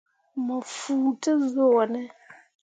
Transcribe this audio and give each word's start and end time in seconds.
Mo 0.45 0.55
fuu 0.75 1.07
te 1.21 1.31
zuu 1.51 1.71
wo 1.73 1.83
ne? 1.93 2.01